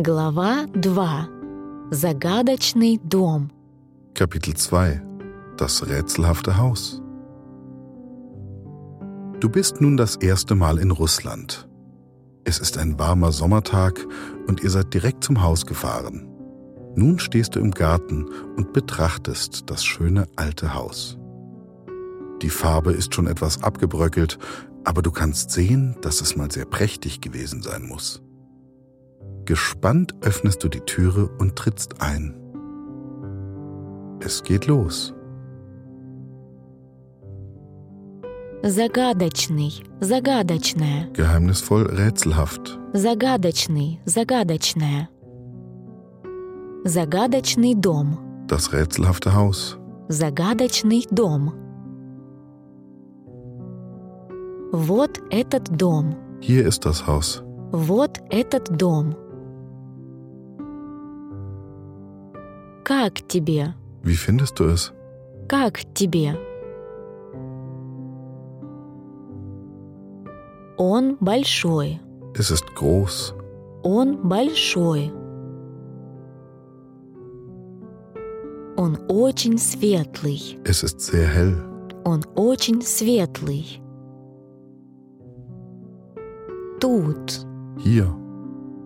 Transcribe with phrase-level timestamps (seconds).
[0.00, 1.28] Глава 2.
[1.90, 3.50] Загадочный дом.
[4.14, 5.02] Kapitel 2
[5.56, 7.02] Das rätselhafte Haus
[9.40, 11.68] Du bist nun das erste Mal in Russland.
[12.44, 14.06] Es ist ein warmer Sommertag
[14.46, 16.28] und ihr seid direkt zum Haus gefahren.
[16.94, 18.26] Nun stehst du im Garten
[18.56, 21.18] und betrachtest das schöne alte Haus.
[22.40, 24.38] Die Farbe ist schon etwas abgebröckelt,
[24.84, 28.21] aber du kannst sehen, dass es mal sehr prächtig gewesen sein muss.
[29.44, 32.34] Gespannt öffnest du die Türe und trittst ein.
[34.20, 35.14] Es geht los.
[38.62, 41.08] Загадочный, загадочная.
[41.14, 42.78] Geheimnisvoll, rätselhaft.
[42.92, 45.08] Загадочный, загадочная.
[46.84, 48.18] Загадочный дом.
[48.48, 49.78] Das rätselhafte Haus.
[50.08, 51.54] Загадочный дом.
[54.72, 56.16] Вот этот дом.
[56.40, 57.42] Hier ist das Haus.
[57.70, 59.14] Вот этот дом.
[62.83, 63.73] Как тебе?
[64.03, 64.91] Wie findest du es?
[65.47, 66.37] Как тебе?
[70.77, 72.01] Он большой.
[72.35, 73.35] Es ist groß.
[73.83, 75.11] Он большой.
[78.75, 80.59] Он очень светлый.
[80.65, 81.55] Es ist sehr hell.
[82.03, 83.81] Он очень светлый.
[86.81, 87.45] Тут,
[87.77, 88.13] Hier.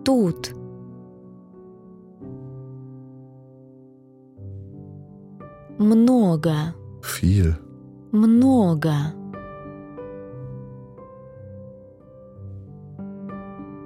[0.03, 0.53] тут.
[5.79, 7.55] Много, Viel.
[8.11, 8.91] много.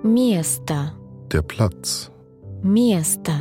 [0.04, 0.94] Место,
[1.30, 2.10] Der Platz.
[2.64, 3.32] место.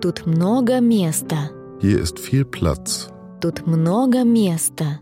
[0.00, 1.50] Тут много места.
[1.80, 3.10] Hier ist viel Platz.
[3.40, 5.00] Тут много места.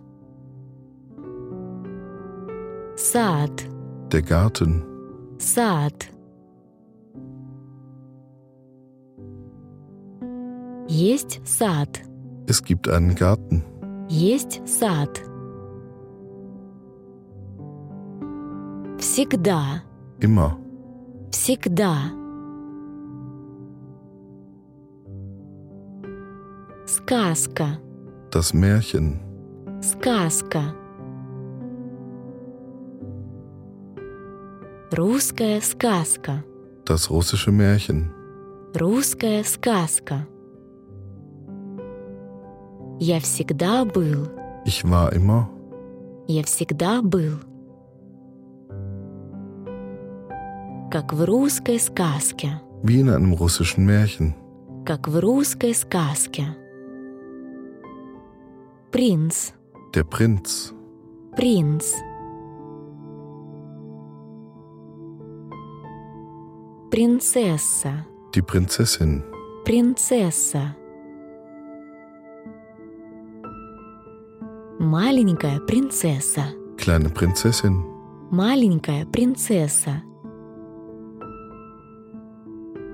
[2.96, 3.64] Сад,
[4.10, 4.82] Der Garten.
[5.38, 6.08] сад.
[11.00, 12.00] Есть сад,
[12.48, 13.62] Es gibt einen Garten.
[14.08, 15.22] есть сад.
[18.98, 19.84] Всегда,
[20.18, 20.56] Immer.
[21.30, 22.10] всегда.
[26.86, 27.78] Сказка,
[28.32, 29.20] Das Märchen.
[29.80, 30.74] сказка.
[34.90, 36.44] Русская сказка,
[36.86, 38.10] Das russische Märchen.
[38.74, 40.26] русская сказка.
[43.00, 44.28] Я всегда был,
[44.66, 45.46] Ich war immer.
[46.26, 47.38] я всегда был.
[50.90, 54.34] Как в русской сказке, Wie in einem russischen Märchen.
[54.84, 56.56] как в русской сказке.
[58.90, 59.52] Принц,
[59.94, 60.72] Der Prinz.
[61.36, 61.94] принц.
[66.90, 69.22] Принцесса, Die Prinzessin.
[69.64, 70.74] принцесса.
[74.92, 76.44] Маленькая принцесса,
[76.78, 77.74] Kleine Prinzessin.
[78.30, 80.02] маленькая принцесса.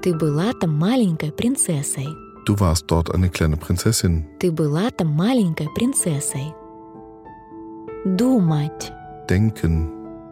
[0.03, 2.09] Ты была там маленькой принцессой.
[2.49, 4.25] Du warst dort eine kleine Prinzessin.
[4.41, 6.53] Ты была там маленькой принцессой.
[8.05, 8.91] Думать,
[9.29, 9.87] Denken.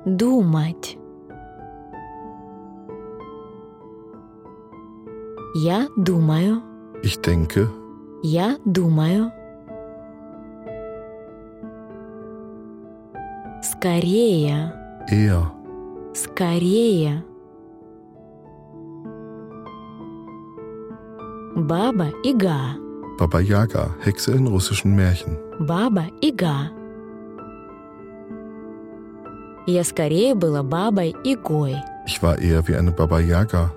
[0.05, 0.99] думать.
[5.55, 6.61] Я думаю,
[7.05, 7.69] Ich denke.
[8.25, 9.31] я думаю.
[13.83, 14.73] Скорее,
[15.11, 15.43] Er.
[16.15, 17.25] скорее.
[21.57, 22.77] Баба Ига,
[23.19, 23.97] Baba Yaga.
[24.05, 25.37] Hexe in russischen Märchen.
[25.59, 26.71] Баба Ига.
[29.67, 31.75] Я скорее была бабой Игой.
[32.07, 33.73] Ich war eher wie eine Baba Yaga.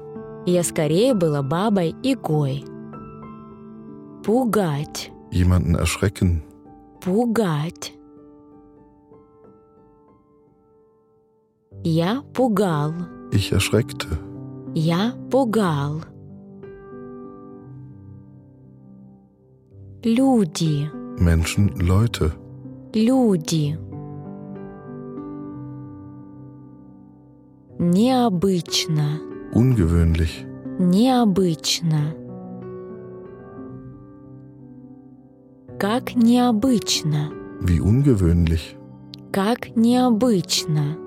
[0.46, 2.64] Я скорее была бабой Игой.
[4.24, 6.44] Пугать, Jemanden erschrecken.
[7.02, 7.94] пугать.
[11.84, 12.94] Я пугал,
[13.32, 14.08] Ich erschreckte.
[14.74, 16.02] я пугал.
[20.04, 20.90] Люди,
[21.20, 22.32] Menschen, Leute.
[22.94, 23.78] люди.
[27.78, 29.20] Необычно,
[29.54, 30.46] Ungewöhnlich.
[30.80, 32.14] необычно.
[35.78, 37.32] Как необычно,
[37.62, 38.76] Wie ungewöhnlich.
[39.32, 40.98] как необычно.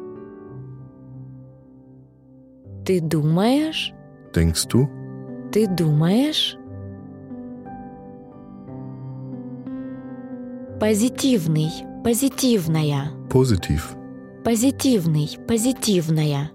[2.88, 3.92] Ты думаешь?
[4.32, 4.88] Denkst du?
[5.52, 6.56] Ты думаешь?
[10.80, 11.68] Позитивный,
[12.02, 13.94] позитивная, Positiv.
[14.42, 16.50] Позитивный, позитивная.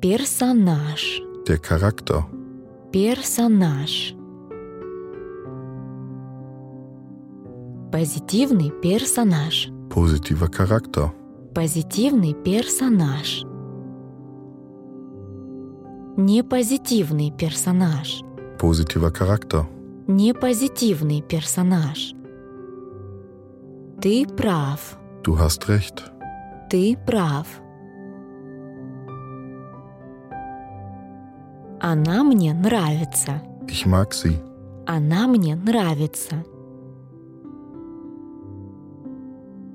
[0.00, 2.24] Персонаж, Der Charakter.
[2.90, 4.14] персонаж.
[7.92, 9.68] Позитивный персонаж.
[9.90, 11.10] Positiver Charakter.
[11.54, 13.44] Позитивный персонаж.
[16.16, 18.22] Непозитивный персонаж.
[18.58, 19.64] Positiver Charakter.
[20.08, 22.14] Непозитивный персонаж.
[24.00, 24.98] Ты прав.
[25.22, 26.02] Du hast recht.
[26.68, 27.46] Ты прав.
[31.80, 33.42] Она мне нравится.
[33.68, 34.36] Ich mag sie.
[34.86, 36.44] Она мне нравится.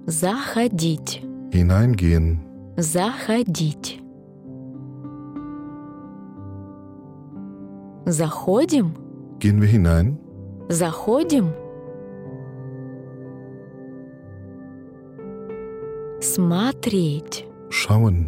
[0.06, 1.22] Заходить.
[1.54, 2.40] Hineingehen.
[2.78, 4.02] Заходить.
[8.06, 8.94] Заходим?
[9.40, 10.18] Gehen wir hinein?
[10.70, 11.48] Заходим?
[16.20, 17.48] Смотреть.
[17.70, 18.28] Schauen.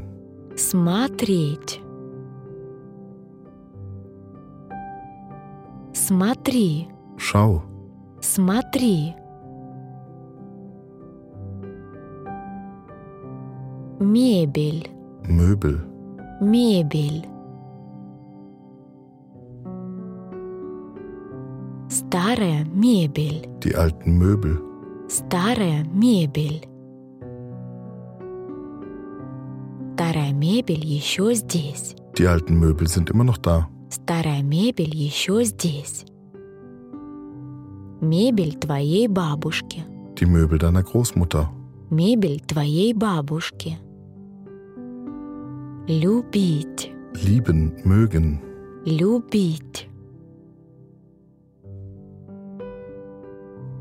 [0.55, 1.81] Смотреть.
[5.93, 6.87] Смотри,
[7.17, 7.61] Schau.
[8.21, 9.13] смотри.
[13.99, 14.89] Мебель,
[15.27, 15.79] Möbel.
[16.39, 17.27] мебель.
[22.07, 24.57] Старая мебель, Die alten Möbel.
[25.09, 26.65] старая мебель.
[29.95, 31.95] Старая мебель еще здесь.
[32.17, 33.67] Die alten Möbel sind immer noch da.
[33.89, 36.05] Старая мебель еще здесь.
[38.01, 39.83] Мебель твоей бабушки.
[40.15, 41.49] Die Möbel deiner Großmutter.
[41.89, 43.77] Мебель твоей бабушки.
[45.87, 48.39] Любить, Lieben, mögen.
[48.85, 49.86] любить.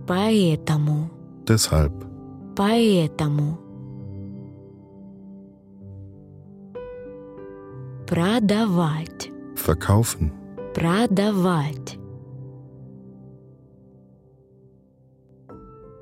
[0.06, 1.11] Поэтому,
[1.44, 1.93] Deshalb.
[2.56, 3.58] поэтому.
[8.06, 10.31] Продавать, Verkaufen.
[10.75, 11.99] продавать.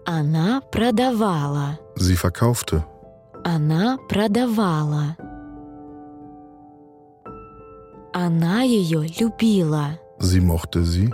[0.07, 1.79] Она продавала.
[1.97, 2.85] Sie verkaufte.
[3.43, 5.17] Она продавала.
[8.13, 9.99] Она ее любила.
[10.21, 11.11] Sie mochte sie.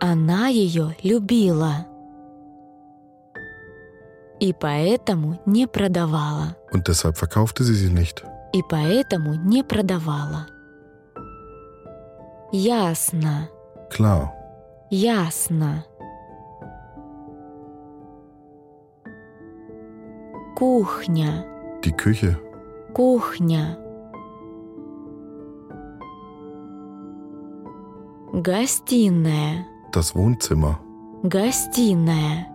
[0.00, 1.86] Она ее любила.
[4.42, 6.56] И поэтому не продавала.
[6.72, 8.24] Und deshalb verkaufte sie sie nicht.
[8.52, 10.46] И поэтому не продавала.
[12.50, 13.48] Ясно,
[13.88, 14.32] Klar.
[14.90, 15.84] ясно.
[20.56, 21.44] Кухня,
[21.84, 22.36] Die Küche.
[22.94, 23.78] кухня.
[28.32, 30.78] Гостиная, Das Wohnzimmer.
[31.22, 32.46] гостиная.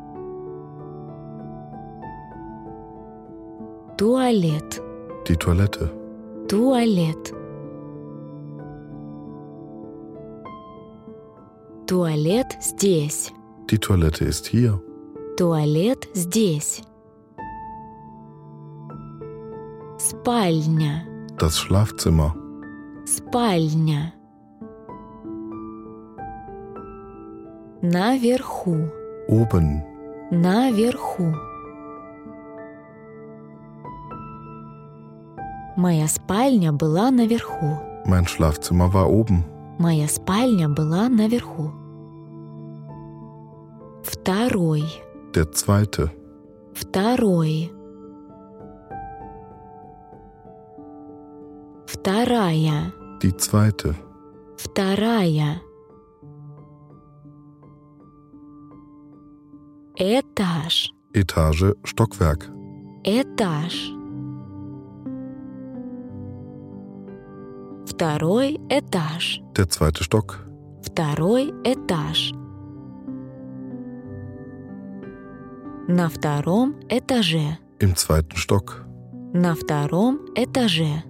[3.97, 4.81] Туалет,
[5.27, 5.89] Die Toilette.
[6.47, 7.33] туалет.
[11.88, 13.31] Туалет здесь.
[13.69, 14.79] Die Toilette ist hier.
[15.38, 16.81] Туалет здесь.
[19.97, 21.03] Спальня,
[21.39, 22.33] Das Schlafzimmer.
[23.05, 24.13] спальня.
[27.81, 28.89] Наверху,
[29.27, 29.81] Oben.
[30.31, 31.33] наверху.
[35.77, 37.77] Моя спальня была наверху.
[38.05, 39.43] Mein Schlafzimmer war oben.
[39.79, 41.72] Моя спальня была наверху.
[44.03, 44.84] Второй,
[45.34, 46.10] Der zweite.
[46.74, 47.72] второй.
[51.86, 52.91] Вторая,
[53.22, 53.96] Die zweite.
[54.57, 55.62] вторая.
[59.96, 61.75] Этаж, Etage.
[61.84, 62.50] Stockwerk.
[63.03, 63.91] этаж.
[67.98, 70.36] Второй этаж, Der zweite Stock.
[70.84, 72.32] второй этаж.
[75.88, 78.84] На втором этаже, Im zweiten Stock.
[79.34, 81.01] на втором этаже.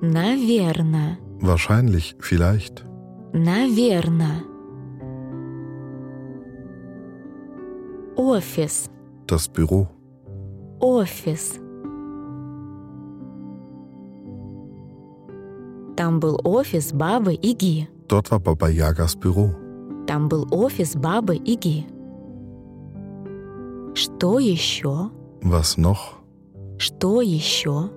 [0.00, 2.14] Наверно, Wahrscheinlich.
[2.18, 2.82] Vielleicht.
[3.34, 4.42] наверно.
[8.16, 8.88] Офис,
[9.26, 9.86] Das Büro.
[10.80, 11.60] офис.
[15.98, 17.88] Там был офис бабы Иги.
[18.08, 19.50] Dort war Baba Yagas Büro.
[20.06, 21.86] Там был офис бабы Иги.
[23.96, 25.10] Что еще?
[25.42, 26.20] Was noch?
[26.78, 27.90] Что еще?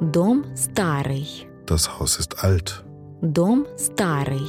[0.00, 1.46] Дом старый.
[1.66, 2.82] Das Haus ist alt.
[3.20, 4.48] Дом старый.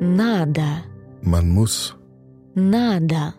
[0.00, 0.82] Надо.
[1.22, 1.94] Man muss.
[2.54, 3.34] Надо.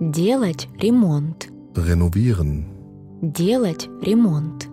[0.00, 1.48] Делать ремонт.
[1.74, 2.66] Renovieren.
[3.22, 4.68] Делать ремонт.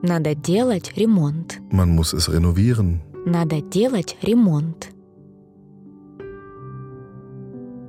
[0.00, 1.58] Надо делать ремонт.
[1.72, 3.00] Man muss es renovieren.
[3.26, 4.90] Надо делать ремонт.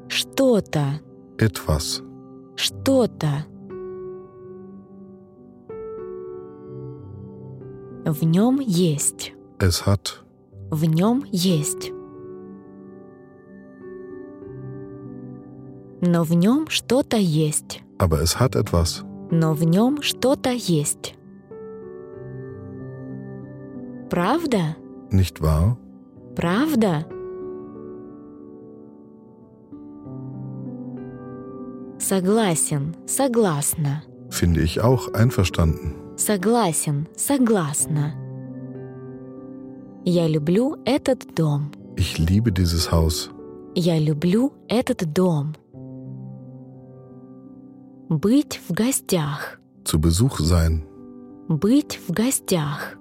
[0.08, 1.00] Что-то.
[1.38, 2.01] Etwas.
[2.55, 3.46] Что-то.
[8.05, 9.34] В нем есть.
[9.60, 10.24] Es hat.
[10.72, 11.91] В нем есть.
[16.01, 17.81] Но в нем что-то есть.
[18.00, 19.03] Aber es hat etwas.
[19.29, 21.15] Но в нем что-то есть.
[24.10, 24.75] Правда?
[25.12, 25.77] Nicht wahr?
[26.36, 27.05] Правда?
[32.00, 34.03] Согласен, согласна.
[34.29, 35.96] Finde ich auch einverstanden.
[36.17, 38.13] Согласен, согласна.
[40.03, 41.72] Я люблю этот дом.
[41.96, 43.29] Ich liebe dieses Haus.
[43.75, 45.53] Я люблю этот дом.
[48.12, 49.62] Быть в гостях.
[49.86, 50.84] Zu Besuch sein.
[51.48, 52.98] Быть в гостях.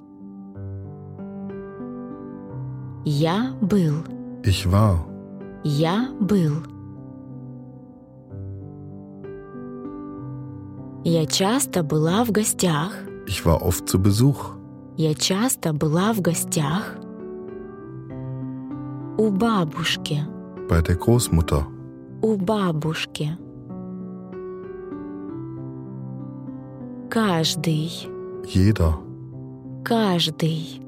[3.04, 4.04] Я был.
[4.44, 5.00] Ich war.
[5.64, 6.62] Я был.
[11.02, 12.92] Я часто была в гостях.
[13.26, 14.56] Ich war oft zu Besuch.
[14.96, 16.94] Я часто была в гостях.
[19.18, 20.24] У бабушки.
[20.68, 21.64] Bei der Großmutter.
[22.22, 23.36] У бабушки.
[27.10, 27.90] Каждый.
[28.44, 28.94] Jeder.
[29.84, 30.80] Каждый.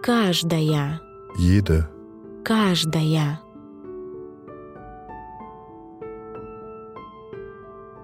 [0.00, 1.00] Каждая.
[1.36, 1.88] Jede.
[2.44, 3.40] Каждая.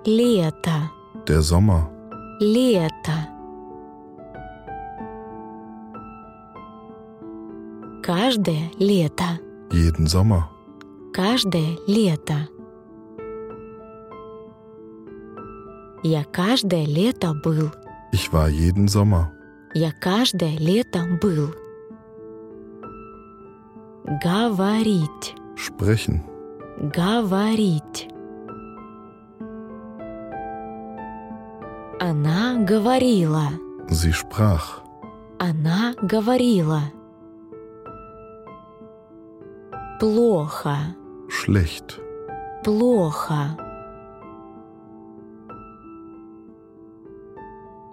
[0.05, 0.91] Лето.
[1.29, 1.89] Der Sommer.
[2.41, 3.17] Лето.
[8.03, 9.39] Каждое лето.
[9.71, 10.43] Jeden Sommer.
[11.13, 12.55] Каждое лето.
[16.07, 17.73] Я каждое лето был.
[18.13, 19.29] Ich war jeden Sommer.
[19.73, 21.55] Я каждое лето был.
[24.23, 25.35] Говорить.
[25.57, 26.21] Sprechen.
[26.79, 28.11] Говорить.
[31.99, 33.49] Она говорила.
[33.89, 34.83] Sie sprach.
[35.39, 36.83] Она говорила.
[39.99, 40.77] Плохо.
[41.31, 41.99] Schlecht.
[42.63, 43.57] Плохо.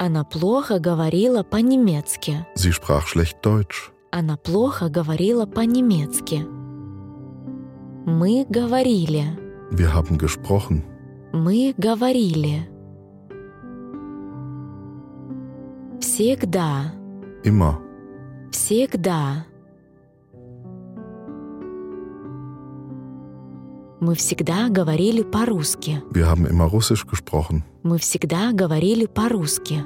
[0.03, 2.43] Она плохо говорила по-немецки.
[2.55, 3.91] Sie sprach schlecht Deutsch.
[4.10, 6.43] Она плохо говорила по-немецки.
[8.08, 9.25] Мы говорили.
[9.70, 10.81] Wir haben gesprochen.
[11.34, 12.67] Мы говорили.
[16.00, 16.93] Всегда.
[17.43, 17.77] Immer.
[18.51, 19.46] Всегда.
[24.00, 26.01] Мы всегда говорили по-русски.
[26.10, 27.63] Wir haben immer Russisch gesprochen.
[27.83, 29.83] Мы всегда говорили по-русски.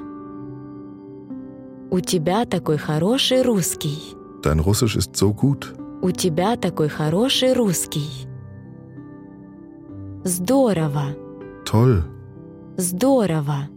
[1.90, 3.98] У тебя такой хороший русский.
[4.42, 5.74] Dein Russisch ist so gut.
[6.02, 8.26] У тебя такой хороший русский.
[10.24, 11.14] Здорово,
[11.64, 12.02] Toll.
[12.76, 13.68] здорово.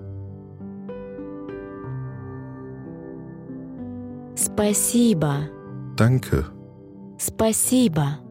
[4.36, 5.50] Спасибо,
[5.96, 6.46] Danke.
[7.18, 8.29] спасибо.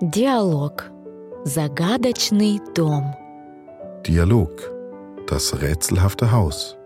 [0.00, 0.90] Диалог.
[1.44, 3.14] Загадочный дом.
[4.06, 4.50] Dialog.
[5.26, 6.76] Das rätselhafte Haus.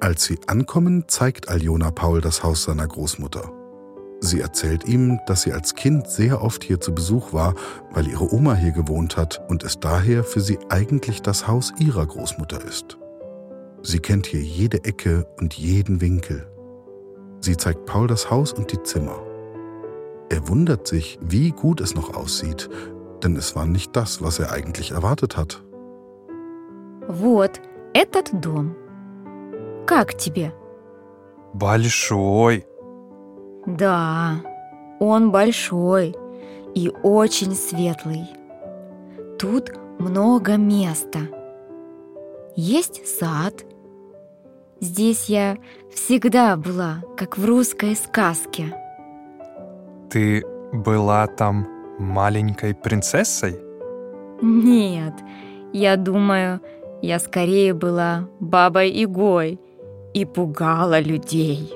[0.00, 3.50] Als sie ankommen, zeigt Aljona Paul das Haus seiner Großmutter.
[4.20, 7.54] Sie erzählt ihm, dass sie als Kind sehr oft hier zu Besuch war,
[7.92, 12.06] weil ihre Oma hier gewohnt hat und es daher für sie eigentlich das Haus ihrer
[12.06, 12.98] Großmutter ist.
[13.82, 16.46] Sie kennt hier jede Ecke und jeden Winkel.
[17.40, 19.20] Sie zeigt Paul das Haus und die Zimmer.
[20.29, 22.69] Er wundert sich, wie gut es noch aussieht,
[23.23, 25.61] denn es war nicht das, was er eigentlich erwartet hat.
[27.07, 27.59] Вот
[27.93, 28.75] этот дом.
[29.87, 30.53] Как тебе?
[31.53, 32.65] Большой.
[33.65, 34.35] Да,
[34.99, 36.15] он большой
[36.75, 38.27] и очень светлый.
[39.39, 41.19] Тут много места.
[42.55, 43.65] Есть сад.
[44.79, 45.57] Здесь я
[45.91, 48.75] всегда была, как в русской сказке.
[50.09, 51.67] Ты была там
[51.99, 53.59] маленькой принцессой?
[54.41, 55.13] Нет,
[55.73, 56.61] я думаю,
[57.01, 59.59] я скорее была бабой-игой
[60.13, 61.73] и пугала людей.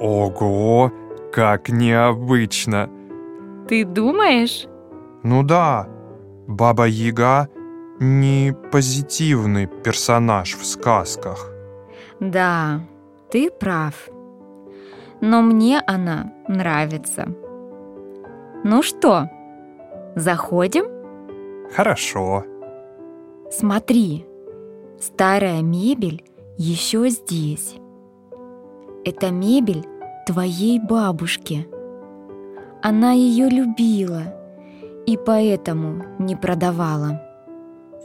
[0.00, 0.92] Ого,
[1.32, 2.88] как необычно.
[3.68, 4.66] Ты думаешь?
[5.22, 5.88] Ну да,
[6.46, 7.48] Баба Яга
[7.98, 11.50] не позитивный персонаж в сказках.
[12.20, 12.80] Да,
[13.30, 13.94] ты прав.
[15.20, 17.34] Но мне она нравится.
[18.66, 19.28] Ну что,
[20.16, 20.86] заходим?
[21.76, 22.44] Хорошо.
[23.50, 24.24] Смотри,
[24.98, 26.24] старая мебель
[26.56, 27.76] еще здесь.
[29.04, 29.84] Это мебель
[30.26, 31.68] твоей бабушки.
[32.82, 34.22] Она ее любила
[35.04, 37.20] и поэтому не продавала.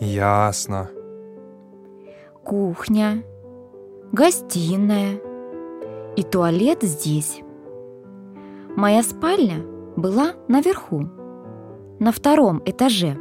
[0.01, 0.89] Ясно.
[2.43, 3.23] Кухня,
[4.11, 5.21] гостиная
[6.17, 7.39] и туалет здесь.
[8.75, 9.63] Моя спальня
[10.01, 11.09] была наверху,
[11.99, 13.17] на втором этаже.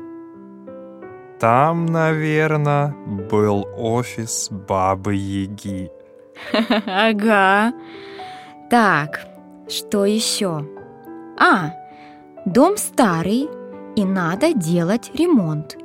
[1.41, 2.95] Там, наверное,
[3.31, 5.91] был офис Бабы Яги.
[6.87, 7.73] Ага.
[8.71, 9.21] Так,
[9.69, 10.67] что еще?
[11.39, 11.75] А,
[12.45, 13.49] дом старый,
[13.97, 15.77] и надо делать ремонт.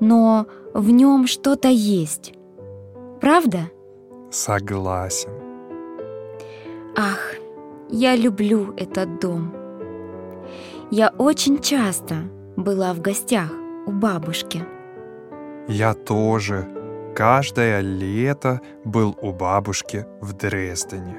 [0.00, 2.32] Но в нем что-то есть.
[3.20, 3.70] Правда?
[4.30, 5.30] Согласен.
[6.96, 7.34] Ах,
[7.88, 9.59] я люблю этот дом.
[10.90, 12.16] Я очень часто
[12.56, 13.52] была в гостях
[13.86, 14.64] у бабушки.
[15.68, 16.66] Я тоже
[17.14, 21.16] каждое лето был у бабушки в Дрездене.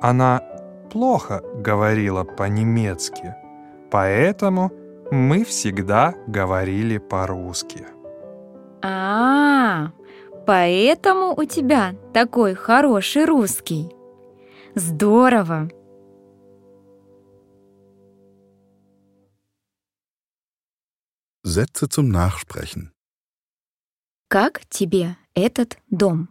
[0.00, 0.42] Она
[0.90, 3.36] плохо говорила по-немецки,
[3.92, 4.72] поэтому
[5.12, 7.86] мы всегда говорили по-русски.
[8.82, 9.92] А,
[10.46, 13.94] поэтому у тебя такой хороший русский.
[14.74, 15.70] Здорово!
[21.42, 22.92] Sätze zum Nachsprechen.
[24.28, 26.28] Как тебе этот дом?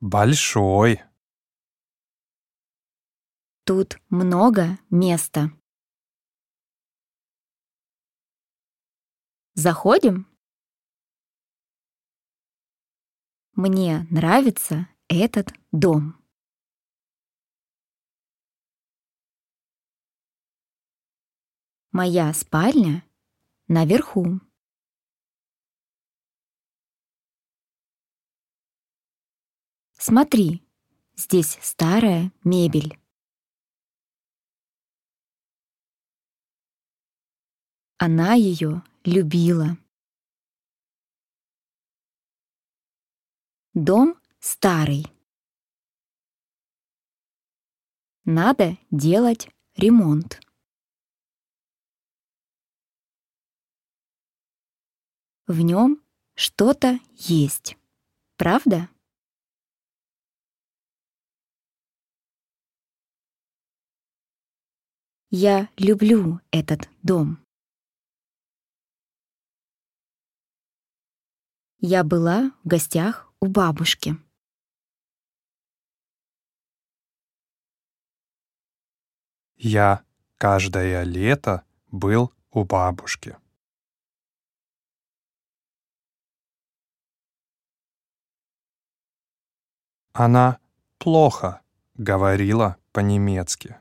[0.00, 1.02] Большой.
[3.64, 5.50] Тут много места.
[9.54, 10.26] Заходим?
[13.52, 16.23] Мне нравится этот дом.
[21.94, 23.08] Моя спальня
[23.68, 24.40] наверху.
[29.92, 30.66] Смотри,
[31.14, 32.98] здесь старая мебель.
[37.98, 39.78] Она ее любила.
[43.72, 45.06] Дом старый.
[48.24, 50.40] Надо делать ремонт.
[55.46, 56.02] В нем
[56.34, 57.76] что-то есть.
[58.38, 58.88] Правда?
[65.28, 67.44] Я люблю этот дом.
[71.78, 74.16] Я была в гостях у бабушки.
[79.56, 80.06] Я
[80.38, 83.36] каждое лето был у бабушки.
[90.14, 90.58] Она
[90.98, 91.60] плохо
[91.96, 93.76] говорила по-немецки.